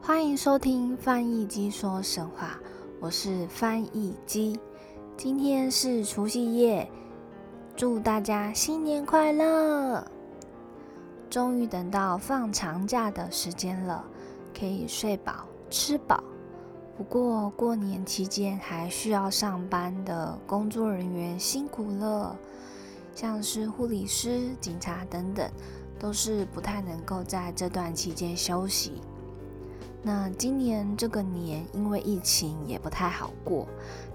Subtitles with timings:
[0.00, 2.58] 欢迎收听翻译机说神话，
[2.98, 4.58] 我是翻译机。
[5.18, 6.90] 今天是除夕夜，
[7.76, 10.02] 祝大家新年快乐！
[11.28, 14.02] 终于等到放长假的时间了，
[14.58, 16.24] 可以睡饱吃饱。
[17.00, 22.36] 不过过年期间还需要上班的工作人员辛苦了，
[23.14, 25.50] 像是护理师、警察等等，
[25.98, 29.00] 都是不太能够在这段期间休息。
[30.02, 33.66] 那今年这个年因为疫情也不太好过，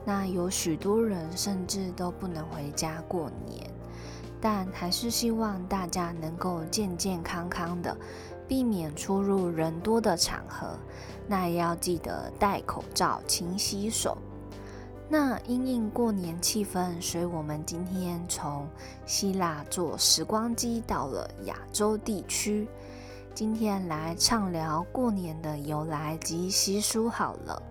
[0.06, 3.68] 那有许多人甚至都不能回家过年，
[4.40, 7.98] 但还是希望大家能够健健康康的，
[8.48, 10.78] 避免出入人多的场合。
[11.28, 14.18] 那也要记得戴口罩、勤洗手。
[15.08, 18.68] 那因应过年气氛，所以我们今天从
[19.06, 22.68] 希腊坐时光机到了亚洲地区。
[23.34, 27.62] 今天来畅聊过年的由来及习俗好了。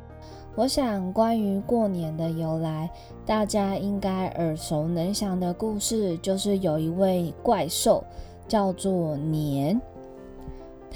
[0.54, 2.88] 我想，关于过年的由来，
[3.26, 8.04] 大家应该耳熟能详的故事，就是有一位怪兽
[8.46, 9.80] 叫做年，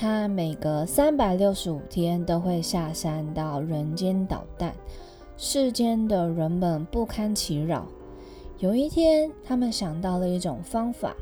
[0.01, 4.73] 他每隔三百六十五天都会下山到人间捣蛋，
[5.37, 7.85] 世间的人们不堪其扰。
[8.61, 11.17] 有一天，他们想到了一种方法，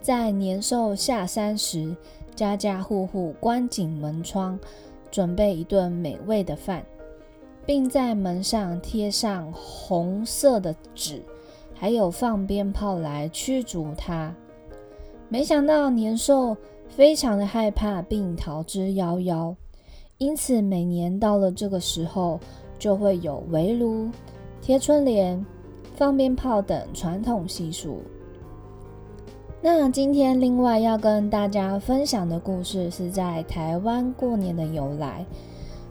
[0.00, 1.94] 在年兽下山时。
[2.34, 4.58] 家家户户关紧门窗，
[5.10, 6.84] 准备一顿美味的饭，
[7.64, 11.22] 并在门上贴上红色的纸，
[11.72, 14.34] 还有放鞭炮来驱逐它。
[15.30, 16.54] 没想到年兽
[16.88, 19.54] 非常的害怕，并逃之夭夭。
[20.18, 22.40] 因此，每年到了这个时候，
[22.78, 24.08] 就会有围炉、
[24.62, 25.44] 贴春联、
[25.94, 28.00] 放鞭炮等传统习俗。
[29.60, 35.26] 那今天另外要跟大家分享的故事是在台湾过年的由来，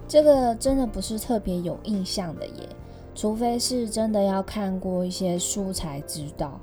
[0.08, 2.70] 这个真的不是特别有印象的耶，
[3.14, 6.60] 除非是真的要看过一些书才知道。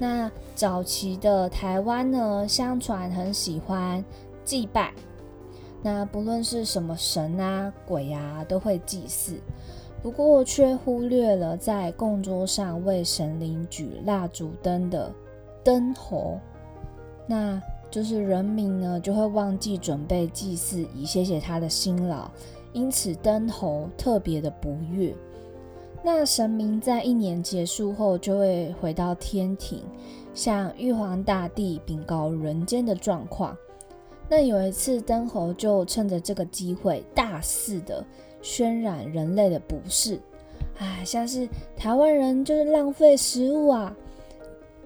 [0.00, 4.02] 那早期的台湾呢，相传很喜欢
[4.46, 4.94] 祭拜，
[5.82, 9.38] 那不论是什么神啊、鬼啊，都会祭祀，
[10.02, 15.12] 不过却忽略了在供桌上为神灵举蜡烛灯的。
[15.62, 16.38] 灯猴，
[17.26, 22.30] 那就是人民呢就会忘记准备祭祀，以谢谢他的辛劳，
[22.72, 25.14] 因此灯猴特别的不悦。
[26.02, 29.82] 那神明在一年结束后就会回到天庭，
[30.32, 33.56] 向玉皇大帝禀告人间的状况。
[34.28, 38.04] 那有一次，灯猴就趁着这个机会，大肆的
[38.42, 40.20] 渲染人类的不是，
[40.78, 43.94] 哎，像是台湾人就是浪费食物啊。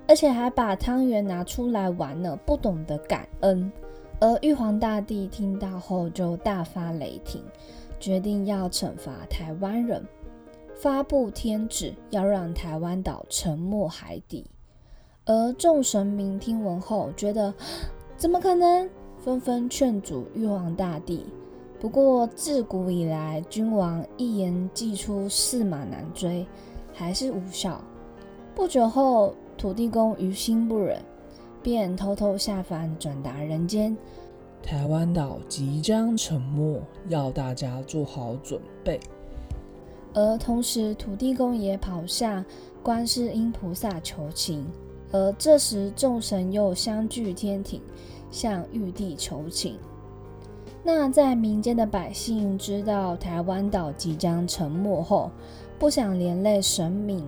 [0.06, 3.72] 而且还把汤圆拿出来玩呢，不懂得感恩。
[4.20, 7.42] 而玉皇大帝听到后就大发雷霆，
[7.98, 10.02] 决定要惩罚台湾人，
[10.84, 14.44] 发布天旨，要让台湾岛沉没海底。
[15.24, 17.54] 而众神明听闻后，觉得
[18.18, 21.24] 怎么可能，纷纷劝阻玉皇大帝。
[21.80, 26.46] 不过自古以来，君王一言既出，驷马难追，
[26.92, 27.80] 还是无效。
[28.54, 29.32] 不久后。
[29.56, 31.00] 土地公于心不忍，
[31.62, 33.96] 便偷偷下凡转达人间。
[34.62, 39.00] 台湾岛即将沉没，要大家做好准备。
[40.14, 42.44] 而同时，土地公也跑向
[42.82, 44.64] 观世音菩萨求情。
[45.12, 47.82] 而这时，众神又相聚天庭，
[48.30, 49.76] 向玉帝求情。
[50.82, 55.30] 那在民间的百姓知道台湾岛即将沉没后，
[55.78, 57.24] 不想连累神明。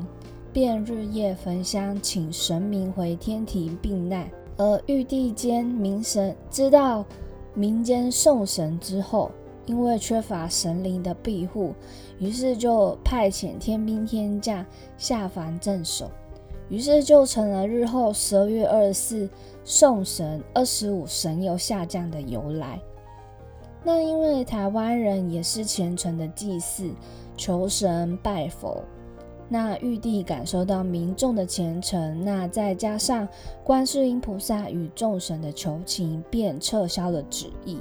[0.52, 4.26] 便日夜焚香，请神明回天庭避难。
[4.56, 7.04] 而玉帝兼民神知道
[7.52, 9.30] 民间送神之后，
[9.66, 11.74] 因为缺乏神灵的庇护，
[12.18, 14.64] 于是就派遣天兵天将
[14.96, 16.10] 下凡镇守。
[16.68, 19.30] 于是就成了日后十二月二十四
[19.64, 22.80] 送神、二十五神游下降的由来。
[23.84, 26.90] 那因为台湾人也是虔诚的祭祀、
[27.36, 28.82] 求神拜佛。
[29.48, 33.28] 那玉帝感受到民众的虔诚，那再加上
[33.62, 37.78] 观世音菩萨与众神的求情，便撤销了旨意。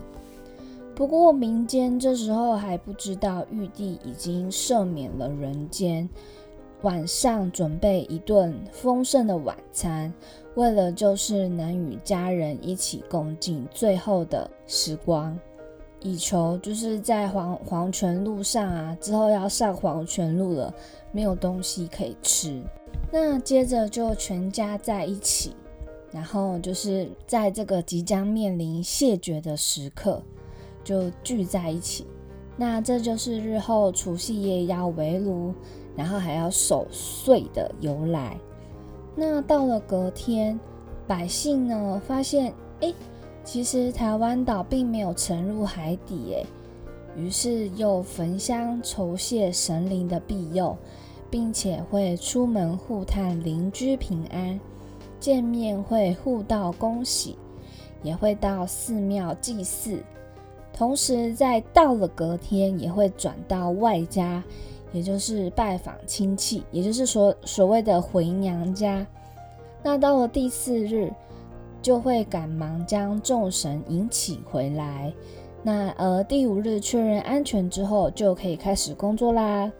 [0.95, 6.09] 不过民间这时候还不知道玉帝已经赦免了人间，
[6.83, 10.11] 晚上准备一顿丰盛的晚餐，
[10.55, 15.37] 为了就是能与家人一起共进最后的时光。
[15.99, 20.73] 以求就是在黄黄泉路上啊，之后要上黄泉路了，
[21.11, 22.61] 没有东西可以吃。
[23.11, 25.55] 那接着就全家在一起，
[26.11, 30.21] 然后就是在这个即将面临谢绝的时刻，
[30.85, 32.07] 就聚在一起。
[32.55, 35.53] 那这就是日后除夕夜要围炉，
[35.97, 38.39] 然后还要守岁的由来。
[39.13, 40.57] 那到了隔天，
[41.05, 42.93] 百姓呢发现，哎，
[43.43, 46.45] 其实台湾岛并没有沉入海底，哎，
[47.17, 50.77] 于是又焚香酬谢神灵的庇佑。
[51.27, 54.57] 并且会出门互探邻居平安，
[55.19, 57.35] 见面会互道恭喜，
[58.03, 60.01] 也会到寺庙祭祀，
[60.75, 64.43] 同时在到了隔天也会转到外家，
[64.91, 69.07] 也就是拜访亲戚，也就是说所谓的回娘家。
[69.81, 71.09] 那到了第四日，
[71.81, 75.13] 就会赶忙将众神迎起回来。
[75.63, 79.71] 那而第五日确认安全之后，就可以开始工作啦。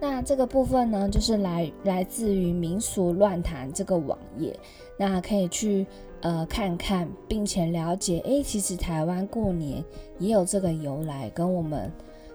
[0.00, 4.58] 那这个部分呢，就是来来自于民俗乱谈这个网页，
[4.96, 5.86] 那可以去
[6.22, 9.84] 呃看看，并且了解，诶，其实台湾过年
[10.18, 11.90] 也有这个由来，跟我们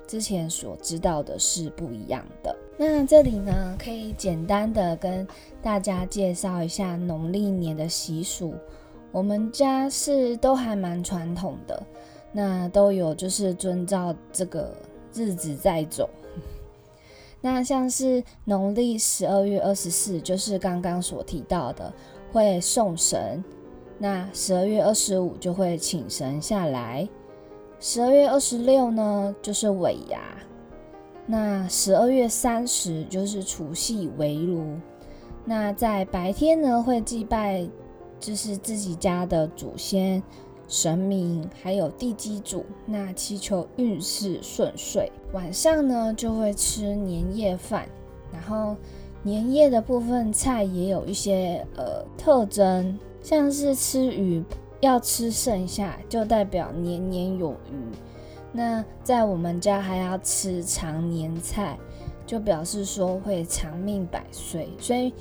[0.06, 2.56] 之前所知道的是不一样的。
[2.78, 5.28] 那这里呢，可以简单的跟
[5.62, 8.54] 大家介绍一下农历年的习俗，
[9.12, 11.82] 我们家是都还蛮传统的，
[12.32, 14.76] 那都有就是遵照这个
[15.14, 16.10] 日子在走。
[17.42, 21.92] 那像是农历十二月二十四，就是刚刚所提到的
[22.32, 23.44] 会送神。
[23.98, 27.08] 那十二月二十五就会请神下来。
[27.80, 30.20] 十二月二十六呢，就是尾牙。
[31.26, 34.78] 那十二月三十就是除夕围炉。
[35.46, 37.68] 那在白天呢，会祭拜，
[38.20, 40.22] 就是自己家的祖先。
[40.68, 45.10] 神明还有地基主，那祈求运势顺遂。
[45.32, 47.88] 晚上呢就会吃年夜饭，
[48.34, 48.76] 然后
[49.24, 54.42] 年夜的部分菜也有一些呃特征，像是吃鱼
[54.80, 57.76] 要吃剩下，就代表年年有余。
[58.54, 61.78] 那在我们家还要吃长年菜，
[62.26, 64.70] 就表示说会长命百岁。
[64.80, 65.14] 所以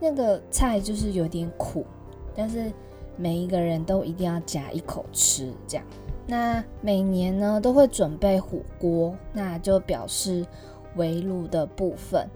[0.00, 1.86] 那个菜就是有点苦，
[2.34, 2.72] 但是。
[3.16, 5.86] 每一个人都一定要夹一口吃，这样。
[6.26, 10.44] 那每年呢都会准备火锅，那就表示
[10.96, 12.28] 围炉的部分。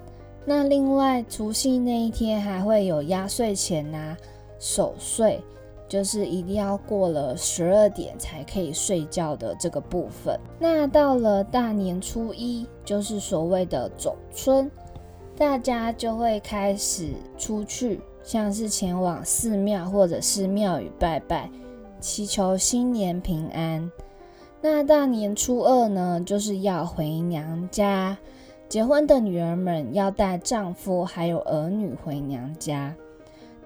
[0.45, 4.17] 那另外除夕那一天还会有压岁钱呐，
[4.59, 5.43] 守岁，
[5.89, 10.39] 就是一定要过了十二点才可以睡觉的这个部分。
[10.59, 14.71] 那到了大年初一，就是所谓的走春，
[15.37, 18.01] 大家就会开始出去。
[18.23, 21.51] 像是前往寺庙或者是庙宇拜拜，
[21.99, 23.91] 祈求新年平安。
[24.61, 28.19] 那大年初二呢，就是要回娘家。
[28.69, 32.95] 结婚的女儿们要带丈夫还有儿女回娘家。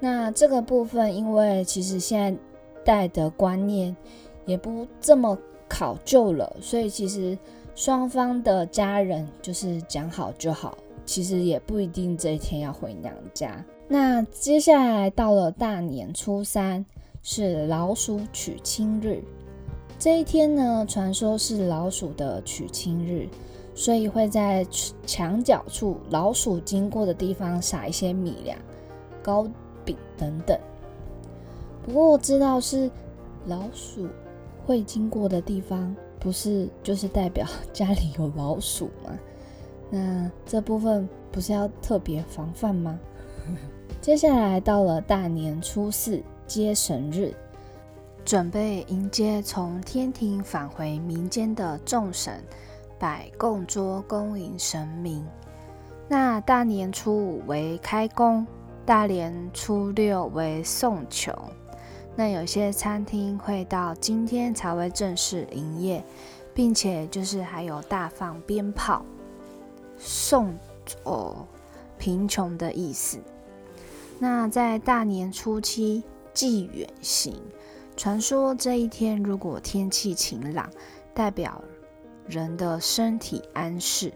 [0.04, 2.40] 那这个部分，因为其实现在
[2.84, 3.96] 带的观念
[4.46, 5.38] 也不这么
[5.68, 7.38] 考究了，所以其实
[7.76, 10.76] 双方的家人就是讲好就好，
[11.06, 13.64] 其实也不一定这一天要回娘家。
[13.86, 16.84] 那接下来到了大年初三，
[17.22, 19.22] 是老鼠娶亲日。
[20.00, 23.28] 这一天呢，传说是老鼠的娶亲日，
[23.72, 24.66] 所以会在
[25.06, 28.58] 墙角处老鼠经过的地方撒一些米粮、
[29.22, 29.46] 高
[30.22, 30.56] 等等。
[31.84, 32.88] 不过我知道是
[33.46, 34.06] 老鼠
[34.64, 39.18] 会经过的地方，不是就是代表家里有老鼠吗？
[39.90, 42.96] 那这部分不是要特别防范吗？
[44.00, 47.34] 接下来到了大年初四接神日，
[48.24, 52.34] 准备迎接从天庭返回民间的众神，
[52.96, 55.26] 摆供桌恭迎神明。
[56.08, 58.46] 那大年初五为开工，
[58.84, 61.34] 大年初六为送穷。
[62.14, 66.04] 那有些餐厅会到今天才会正式营业，
[66.52, 69.04] 并且就是还有大放鞭炮，
[69.96, 71.46] 送走
[71.96, 73.18] 贫穷的意思。
[74.18, 76.02] 那在大年初七
[76.34, 77.34] 祭远行，
[77.96, 80.68] 传说这一天如果天气晴朗，
[81.14, 81.62] 代表
[82.26, 84.10] 人的身体安适；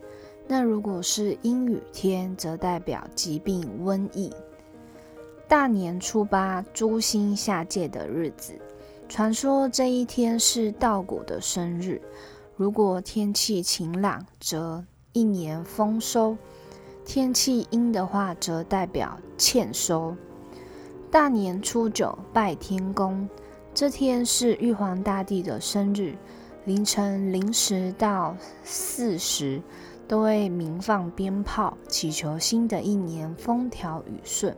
[0.47, 4.31] 那如果是阴雨天，则代表疾病瘟疫。
[5.49, 8.53] 大年初八诸星下界的日子，
[9.09, 12.03] 传说这一天是稻谷的生日，
[12.57, 16.37] 如果天气晴朗，则一年丰收。
[17.05, 20.17] 天气阴的话，则代表欠收。
[21.13, 23.29] 大年初九拜天公，
[23.73, 26.17] 这天是玉皇大帝的生日，
[26.65, 29.63] 凌晨零时到四时
[30.09, 34.57] 都会鸣放鞭炮，祈求新的一年风调雨顺、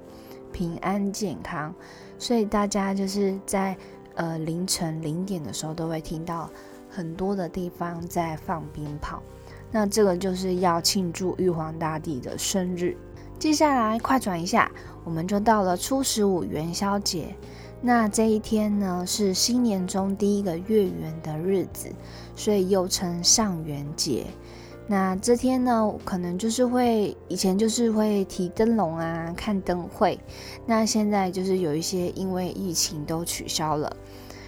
[0.58, 1.72] 平安健康。
[2.18, 3.76] 所以大家就是在
[4.16, 6.50] 呃凌晨零点的时候，都会听到
[6.90, 9.22] 很多的地方在放鞭炮。
[9.70, 12.96] 那这个就是要庆祝玉皇大帝的生日。
[13.38, 14.68] 接下来快转一下，
[15.04, 17.36] 我们就到了初十五元宵节。
[17.80, 21.88] 那这一天呢，是新年中第一个月圆的日子，
[22.34, 24.26] 所以又称上元节。
[24.90, 30.18] 那这天呢，可能就是会以前就是会提灯笼啊，看灯会。
[30.64, 33.94] 那现在就是有一些因为疫情都取消了，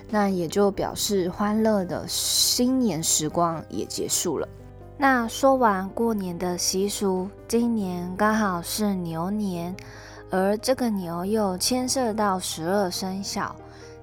[0.08, 4.48] 那也就表示欢乐的新年时光也结束了。
[4.96, 9.76] 那说完过年的习俗，今年刚好是牛年，
[10.30, 13.54] 而这个牛又牵涉到十二生肖，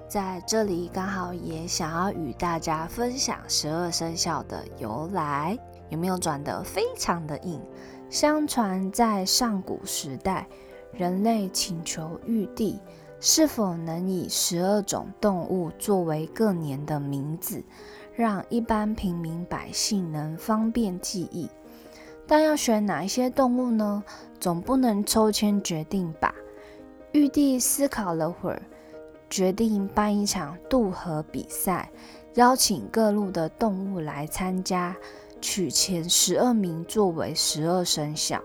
[0.08, 5.58] 在这里刚好也想要与大家分享十二生肖的由来。
[5.90, 7.60] 有没有转得非常的硬？
[8.10, 10.48] 相传在上古时代，
[10.92, 12.78] 人类请求玉帝
[13.20, 17.62] 是否能以十二种动物作为各年的名字，
[18.14, 21.50] 让一般平民百姓能方便记忆。
[22.26, 24.02] 但要选哪一些动物呢？
[24.40, 26.34] 总不能抽签决定吧？
[27.12, 28.62] 玉帝思考了会儿，
[29.28, 31.90] 决定办一场渡河比赛，
[32.34, 34.96] 邀请各路的动物来参加。
[35.40, 38.40] 取前十二名作为十二生肖，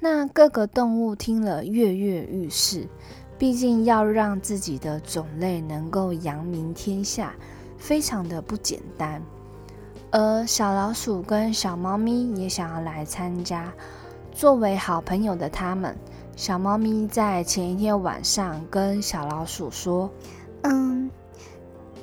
[0.00, 2.86] 那各个动物听了跃跃欲试，
[3.38, 7.34] 毕竟要让自己的种类能够扬名天下，
[7.78, 9.22] 非常的不简单。
[10.10, 13.72] 而小老鼠跟小猫咪也想要来参加，
[14.32, 15.96] 作为好朋友的他们，
[16.36, 20.10] 小猫咪在前一天晚上跟小老鼠说
[20.62, 21.10] ：“嗯。”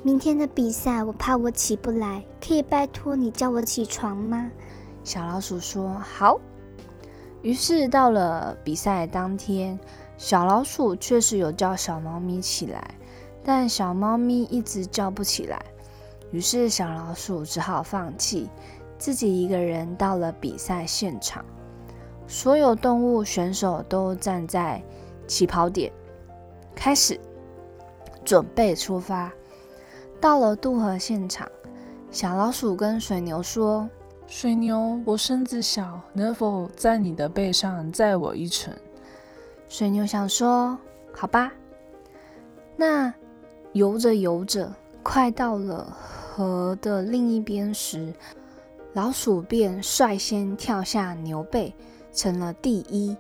[0.04, 4.50] 明天的比赛，我怕我起不来，可以拜托你叫我起床吗？
[5.04, 6.40] 小老鼠说：“好。”
[7.44, 9.80] 于是到了比赛当天，
[10.18, 12.96] 小老鼠确实有叫小猫咪起来，
[13.44, 15.64] 但小猫咪一直叫不起来。
[16.32, 18.50] 于是小老鼠只好放弃，
[18.98, 21.46] 自己一个人到了比赛现场。
[22.26, 24.82] 所有动物选手都站在
[25.28, 25.92] 起跑点，
[26.74, 27.20] 开始
[28.26, 29.32] 准备出发。
[30.22, 31.50] 到了渡河现场，
[32.12, 33.90] 小老鼠跟水牛说
[34.28, 38.72] ：“水牛，我身子小，能否在你的背上载我一程？”
[39.68, 40.78] 水牛想说
[41.12, 41.52] ：“好吧。”
[42.78, 43.12] 那
[43.74, 48.14] 游着游着，快到了河的另一边时，
[48.94, 51.74] 老鼠便率先跳下牛背，
[52.14, 53.18] 成了第一，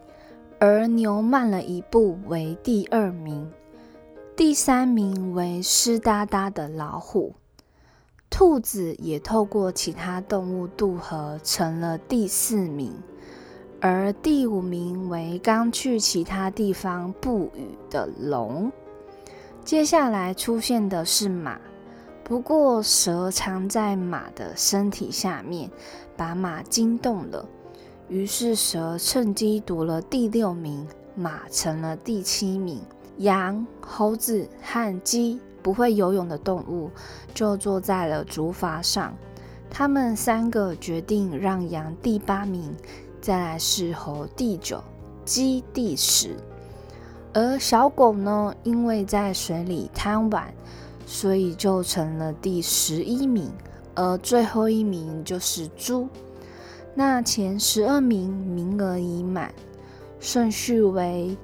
[0.60, 3.52] 而牛慢了一步，为第二名。
[4.44, 7.36] 第三名为湿哒哒的老虎，
[8.28, 12.92] 兔子也透过其他动物渡河，成了第四名，
[13.80, 18.72] 而第五名为刚去其他地方捕鱼的龙。
[19.64, 21.62] 接下来出现的是马，
[22.24, 25.70] 不过蛇藏在马的身体下面，
[26.18, 27.48] 把马惊动了，
[28.08, 32.82] 于是蛇趁机夺了第六名，马成了第七名。
[33.22, 36.90] 羊、猴子和鸡不会游泳的动物
[37.34, 39.14] 就坐在了竹筏上。
[39.70, 42.76] 他们三个决定让羊第八名，
[43.22, 44.84] 再来是猴第九，
[45.24, 46.36] 鸡第十。
[47.34, 50.54] 而小狗呢，因为在水里贪玩，
[51.06, 53.50] 所以就成了第十一名。
[53.96, 56.10] 而最后一名就是猪。
[56.94, 59.54] 那前十二名名额已满，
[60.20, 61.38] 顺序为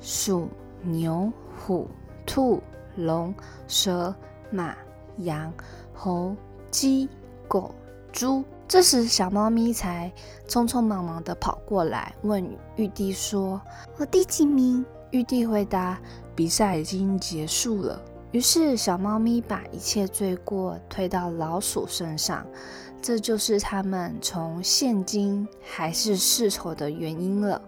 [0.00, 0.48] 鼠。
[0.82, 1.88] 牛、虎、
[2.26, 2.62] 兔、
[2.96, 3.34] 龙、
[3.66, 4.14] 蛇、
[4.50, 4.74] 马、
[5.18, 5.52] 羊、
[5.94, 6.36] 猴、
[6.70, 7.08] 鸡、
[7.48, 7.74] 狗、
[8.12, 8.44] 猪。
[8.68, 10.10] 这时，小猫咪才
[10.48, 12.42] 匆匆忙忙地跑过来，问
[12.76, 13.60] 玉帝说
[13.98, 16.00] ：“我第几名？”玉帝回答
[16.34, 18.00] ：“比赛已经结束了。”
[18.32, 22.46] 于是，小猫咪把一切罪过推到老鼠身上，
[23.02, 27.60] 这就是他们从现今还是世仇的原因了。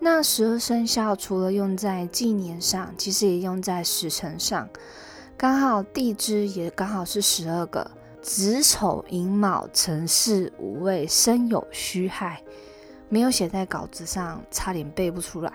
[0.00, 4.68] 那十二生肖除了用在纪年上，其实也用在时辰上。
[5.36, 7.90] 刚好地支也刚好是十二个，
[8.22, 12.42] 子丑寅卯辰巳午未申酉戌亥，
[13.08, 15.52] 没有写在稿子上，差点背不出来。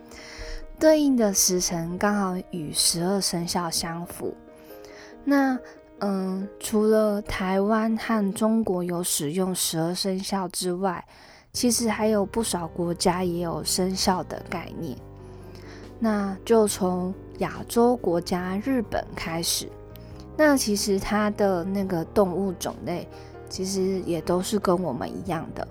[0.78, 4.34] 对应的时辰刚好与十二生肖相符。
[5.24, 5.58] 那
[6.00, 11.04] 嗯，除了台湾和中国有使用十二生肖之外，
[11.54, 14.98] 其实还有不少国家也有生肖的概念，
[16.00, 19.66] 那就从亚洲国家日本开始。
[20.36, 23.08] 那其实它的那个动物种类
[23.48, 25.66] 其实也都是跟我们一样的。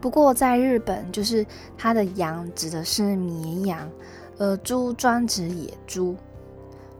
[0.00, 1.44] 不过在日本，就是
[1.76, 3.90] 它的羊指的是绵羊，
[4.38, 6.14] 而猪专指野猪。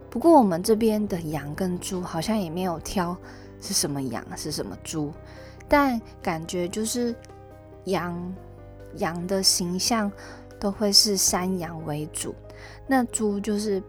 [0.09, 3.15] 不过我们这边的羊跟猪好像也没有挑
[3.61, 5.13] 是什么羊是什么猪，
[5.67, 7.15] 但感觉就是
[7.85, 8.33] 羊
[8.95, 10.11] 羊的形象
[10.59, 12.33] 都会是山羊为主，
[12.87, 13.81] 那猪就是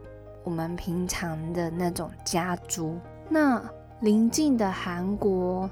[0.45, 2.99] 我们平常的那种家猪。
[3.29, 3.63] 那
[4.01, 5.69] 邻近的韩国。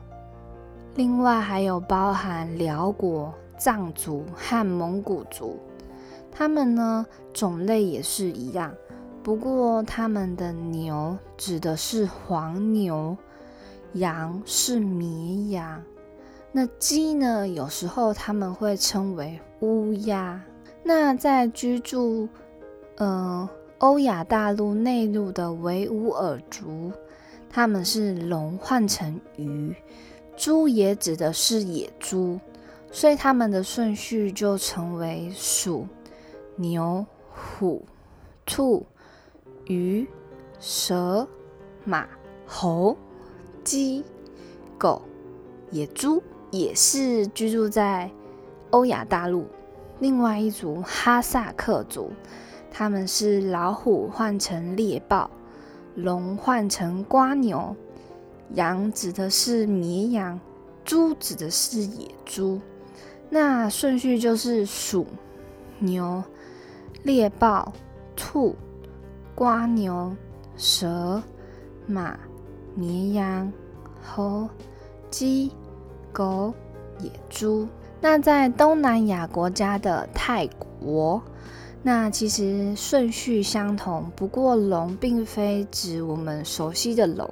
[0.94, 5.60] 另外还有包含辽国、藏族和蒙古族，
[6.32, 8.74] 他们呢种类也是一样，
[9.22, 13.14] 不过他们的牛指的是黄牛，
[13.92, 15.82] 羊是绵羊，
[16.56, 20.42] 那鸡呢有时候他们会称为乌鸦。
[20.82, 22.26] 那在居住
[22.96, 23.46] 呃
[23.76, 26.90] 欧亚大陆内陆的维吾尔族，
[27.50, 29.76] 他们是龙换成鱼。
[30.34, 32.40] 猪也指的是野猪，
[32.90, 35.86] 所以他们的顺序就成为鼠、
[36.54, 37.84] 牛、虎、
[38.46, 38.86] 兔、
[39.66, 40.08] 鱼、
[40.58, 41.28] 蛇、
[41.84, 42.08] 马、
[42.46, 42.96] 猴、
[43.62, 44.02] 鸡、
[44.78, 45.02] 狗、
[45.70, 48.10] 野猪，也是居住在
[48.70, 49.46] 欧亚大陆。
[49.98, 52.10] 另外一族哈萨克族，
[52.70, 55.30] 他们是老虎换成猎豹，
[55.94, 57.74] 龙换成瓜牛。
[58.54, 60.38] 羊指的是绵羊，
[60.84, 62.60] 猪指的是野猪，
[63.28, 65.06] 那顺序就是鼠、
[65.80, 66.22] 牛、
[67.02, 67.72] 猎豹、
[68.14, 68.54] 兔、
[69.34, 70.14] 瓜牛、
[70.56, 71.20] 蛇、
[71.86, 72.16] 马、
[72.76, 73.52] 绵羊、
[74.00, 74.48] 猴、
[75.10, 75.50] 鸡、
[76.16, 76.54] 狗、
[76.98, 77.68] 野猪。
[78.00, 80.48] 那在东南亚国家的泰
[80.80, 81.22] 国，
[81.82, 87.28] 那其实顺序相同，不过龙并非指我们熟悉的龙。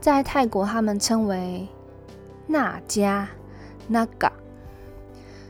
[0.00, 1.66] 在泰国，他们称为
[2.46, 3.26] 纳迦
[3.90, 4.30] （Naga），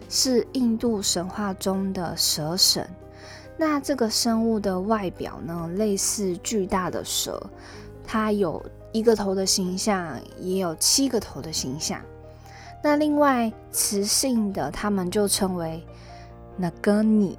[0.08, 2.88] 是印度神话中的蛇神。
[3.58, 7.42] 那这个生物的外表呢，类似巨大的蛇，
[8.02, 12.00] 它有一个头的形象，也有七个头的形象。
[12.82, 15.86] 那另外雌性的，他们就称为
[16.60, 17.36] Nagani，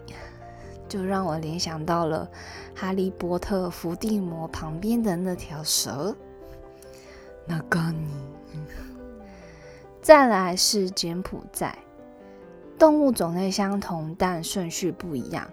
[0.88, 2.30] 就让我联想到了
[2.74, 6.16] 哈利波特伏地魔旁边的那条蛇。
[7.46, 8.08] 那个你，
[10.02, 11.78] 再来是柬埔寨，
[12.80, 15.46] 动物种类相同，但顺序不一样。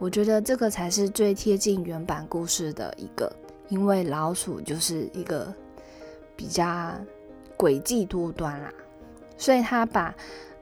[0.00, 3.32] 我觉得这个才是最贴近原版故事的一个，
[3.68, 5.54] 因为老鼠就是一个
[6.34, 6.92] 比较
[7.56, 8.72] 诡计多端啦，
[9.38, 10.14] 所以他把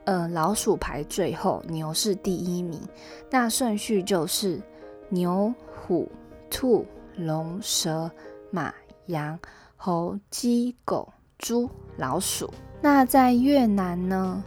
[0.04, 2.80] 呃老鼠排最后，牛是第一名。
[3.28, 4.62] 那顺序就是
[5.08, 6.08] 牛、虎、
[6.48, 6.86] 兔、
[7.16, 8.08] 龙、蛇、
[8.52, 8.72] 马、
[9.06, 9.36] 羊。
[9.78, 12.50] 猴、鸡、狗、猪、老鼠。
[12.80, 14.42] 那在越南呢？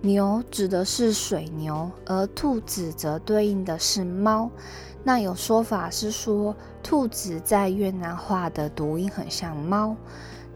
[0.00, 4.50] 牛指的是水牛，而兔子则对应的是猫。
[5.04, 9.94] 那有说法是说，兔子在越南话的读音很像猫。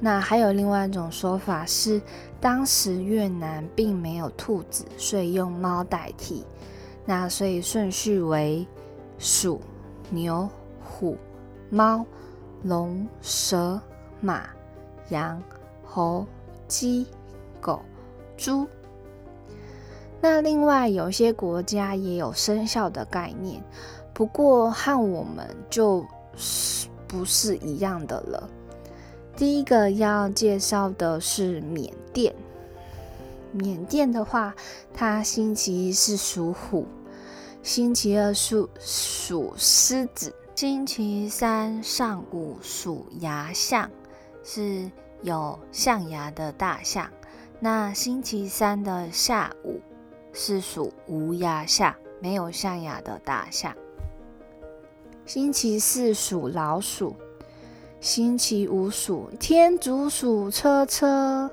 [0.00, 2.00] 那还有另外一种说法是，
[2.40, 6.44] 当时越南并没有兔子，所以用猫代替。
[7.04, 8.66] 那所以顺序为
[9.18, 9.60] 鼠、
[10.10, 10.48] 牛、
[10.82, 11.16] 虎、
[11.70, 12.04] 猫。
[12.64, 13.80] 龙、蛇、
[14.20, 14.42] 马、
[15.10, 15.40] 羊、
[15.84, 16.26] 猴、
[16.66, 17.06] 鸡、
[17.60, 17.80] 狗、
[18.36, 18.66] 猪。
[20.20, 23.62] 那另外有些国家也有生肖的概念，
[24.12, 28.50] 不过和我们就是不是一样的了。
[29.38, 32.34] 第一个要介绍的是缅甸。
[33.52, 34.52] 缅甸的话，
[34.92, 36.88] 它星期一是属虎，
[37.62, 40.34] 星期二属属狮子。
[40.56, 43.88] 星期三上午属牙象，
[44.42, 44.90] 是
[45.22, 47.08] 有象牙的大象。
[47.60, 49.80] 那星期三的下午
[50.32, 53.72] 是属无牙象，没有象牙的大象。
[55.24, 57.14] 星期四属老鼠，
[58.00, 61.50] 星期五属天竺鼠车车，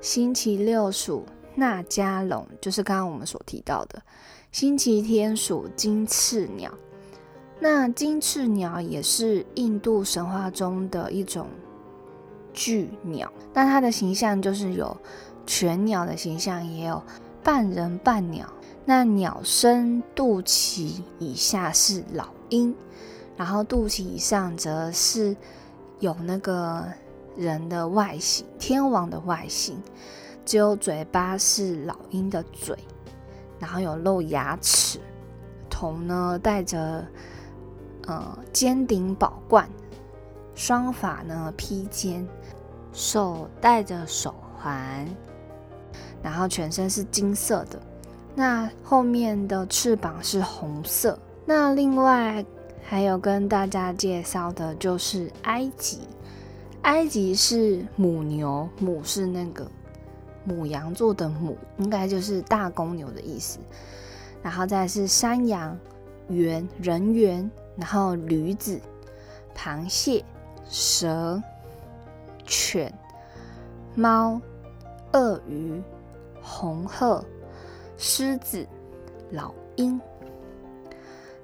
[0.00, 4.00] 星期六属那加龙，就是刚刚我们所提到的。
[4.52, 6.72] 星期天属金翅鸟。
[7.58, 11.48] 那金翅鸟也是印度神话中的一种
[12.54, 14.96] 巨鸟，那它的形象就是有
[15.44, 17.02] 全鸟的形象，也有
[17.42, 18.46] 半人半鸟。
[18.84, 22.72] 那鸟身肚脐以下是老鹰，
[23.38, 25.34] 然后肚脐以上则是
[26.00, 26.84] 有那个
[27.34, 29.82] 人的外形，天王的外形，
[30.44, 32.76] 只有嘴巴是老鹰的嘴，
[33.58, 35.00] 然后有露牙齿，
[35.70, 37.02] 头呢戴着。
[38.06, 39.68] 呃，尖顶宝冠，
[40.54, 42.26] 双发呢披肩，
[42.90, 45.06] 手戴着手环，
[46.22, 47.78] 然后全身是金色的。
[48.34, 51.18] 那后面的翅膀是红色。
[51.44, 52.42] 那另外
[52.90, 55.98] 还有跟大家介绍的就是埃及，
[56.84, 59.70] 埃及是母牛，母是那个
[60.42, 63.58] 母羊座的母，应该就是大公牛的意思。
[64.42, 65.78] 然后再是山羊、
[66.30, 68.80] 猿人猿，然后驴子、
[69.54, 70.24] 螃蟹、
[70.66, 71.42] 蛇、
[72.46, 72.90] 犬、
[73.94, 74.40] 猫、
[75.12, 75.82] 鳄鱼、
[76.40, 77.22] 红鹤。
[77.98, 78.66] 狮子、
[79.30, 80.00] 老鹰。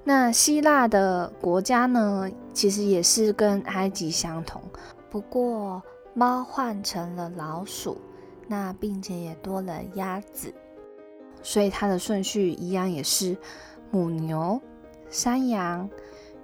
[0.05, 2.31] 那希腊的国家呢？
[2.53, 4.63] 其实也是跟埃及相同，
[5.11, 7.97] 不过猫换成了老鼠，
[8.47, 10.55] 那并且也多了鸭子，
[11.43, 13.37] 所以它的顺序一样也是
[13.91, 14.61] 母牛、
[15.09, 15.89] 山羊、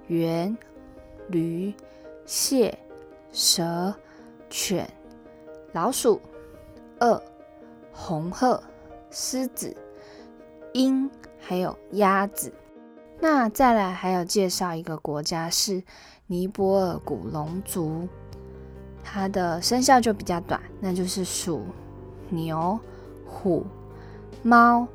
[0.08, 0.56] 猿、
[1.28, 1.72] 驴、
[2.24, 2.76] 蟹、
[3.30, 3.94] 蛇、
[4.48, 4.88] 犬、
[5.72, 6.20] 老鼠、
[7.00, 7.22] 鳄、
[7.92, 8.60] 红鹤、
[9.10, 9.76] 狮子。
[10.72, 12.52] 鹰还有鸭子，
[13.20, 15.82] 那再来还有介绍一个国家是
[16.26, 18.08] 尼泊尔古龙族，
[19.04, 21.62] 它的生肖就比较短，那就是鼠、
[22.30, 22.78] 牛、
[23.26, 23.66] 虎、
[24.42, 24.88] 猫、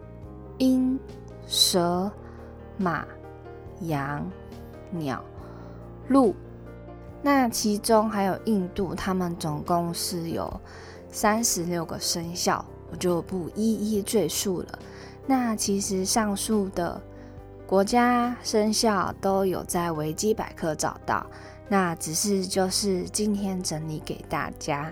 [0.57, 0.99] 鹰、
[1.45, 2.11] 蛇、
[2.77, 3.05] 马、
[3.81, 4.27] 羊、
[4.89, 5.23] 鸟、
[6.07, 6.33] 鹿。
[7.21, 10.61] 那其中还有印度，他们总共是有
[11.09, 14.79] 三十六个生肖，我就不一一赘述了。
[15.27, 17.01] 那其实上述的
[17.67, 21.25] 国家生肖都有在维基百科找到，
[21.67, 24.91] 那只是就是今天整理给大家。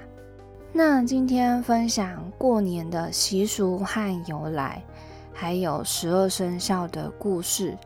[0.72, 4.84] 那今天分享过年的习俗和由来，
[5.32, 7.78] 还有十二生肖的故事，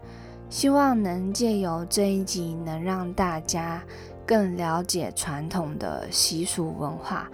[0.50, 3.84] 希望能借由这一集，能让大家
[4.26, 7.30] 更了解传统的习俗文化。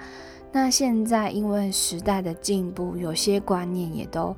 [0.51, 4.35] 那现在因为时代的进步，有些观念也都。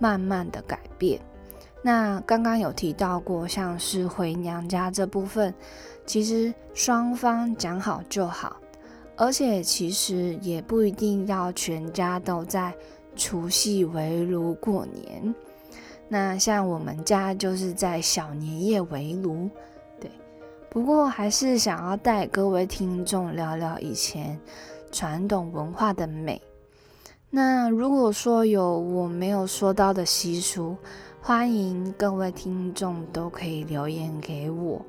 [0.00, 1.20] 慢慢的改变。
[1.88, 5.54] 那刚刚有提到过，像是回娘家这部分，
[6.04, 8.58] 其实双方讲好就好，
[9.16, 12.74] 而且其实也不一定要全家都在
[13.16, 15.34] 除夕围炉过年。
[16.08, 19.48] 那像我们家就是在小年夜围炉，
[19.98, 20.10] 对。
[20.68, 24.38] 不过还是想要带各位听众聊聊以前
[24.92, 26.38] 传统文化的美。
[27.30, 30.76] 那如果说有我没有说到的习俗，
[31.28, 34.82] 欢迎各位听众都可以留言给我。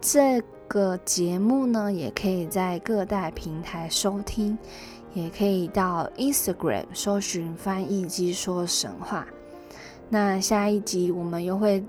[0.00, 4.56] 这个节目呢，也可以在各大平台收听，
[5.12, 9.26] 也可以到 Instagram 搜寻“翻译机说神话”。
[10.08, 11.84] 那下一集我们又会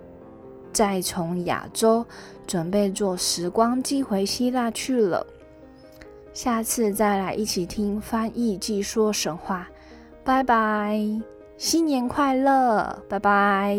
[0.74, 2.06] 再从亚洲
[2.46, 5.26] 准备坐时光机回希腊去了。
[6.34, 9.70] 下次再来一起听翻译机说神话，
[10.26, 11.00] 拜拜，
[11.64, 13.78] 新年快乐，拜拜。